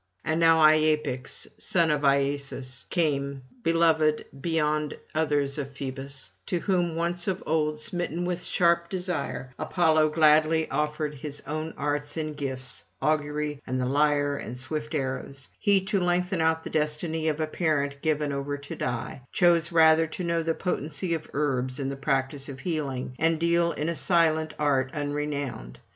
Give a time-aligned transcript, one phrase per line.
[0.25, 7.27] And now Iapix son of Iasus came, beloved beyond others of Phoebus, to whom once
[7.27, 13.61] of old, smitten with sharp desire, Apollo gladly offered his own arts and gifts, augury
[13.67, 18.01] and the lyre and swift arrows: he, to lengthen out the destiny of a parent
[18.01, 22.49] given over to die, chose rather to know the potency of herbs and the practice
[22.49, 25.77] of healing, and deal in a silent art unrenowned.